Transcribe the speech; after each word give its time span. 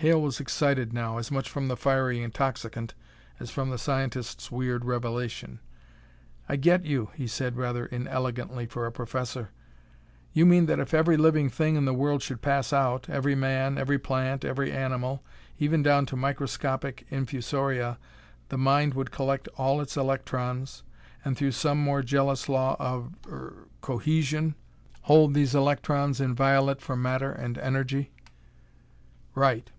Hale 0.00 0.22
was 0.22 0.38
excited 0.38 0.92
now, 0.92 1.18
as 1.18 1.28
much 1.32 1.50
from 1.50 1.66
the 1.66 1.76
fiery 1.76 2.22
intoxicant 2.22 2.94
as 3.40 3.50
from 3.50 3.70
the 3.70 3.78
scientist's 3.78 4.48
weird 4.48 4.84
revelation. 4.84 5.58
"I 6.48 6.54
get 6.54 6.84
you," 6.84 7.10
he 7.14 7.26
said, 7.26 7.56
rather 7.56 7.84
inelegantly 7.84 8.66
for 8.66 8.86
a 8.86 8.92
professor. 8.92 9.50
"You 10.32 10.46
mean 10.46 10.66
that 10.66 10.78
if 10.78 10.94
every 10.94 11.16
living 11.16 11.48
thing 11.50 11.74
in 11.74 11.84
the 11.84 11.92
world 11.92 12.22
should 12.22 12.42
pass 12.42 12.72
out, 12.72 13.08
every 13.10 13.34
man, 13.34 13.76
every 13.76 13.98
plant, 13.98 14.44
every 14.44 14.70
animal, 14.70 15.24
even 15.58 15.82
down 15.82 16.06
to 16.06 16.16
microscopic 16.16 17.04
infusoria, 17.10 17.98
the 18.50 18.56
Mind 18.56 18.94
would 18.94 19.10
collect 19.10 19.48
all 19.56 19.80
its 19.80 19.96
electrons, 19.96 20.84
and 21.24 21.36
through 21.36 21.50
some 21.50 21.78
more 21.82 22.04
jealous 22.04 22.48
law 22.48 22.76
of, 22.78 23.14
er, 23.26 23.66
cohesion 23.80 24.54
hold 25.02 25.34
these 25.34 25.56
electrons 25.56 26.20
inviolate 26.20 26.80
from 26.80 27.02
matter 27.02 27.32
and 27.32 27.58
energy?" 27.58 28.12
"Right! 29.34 29.72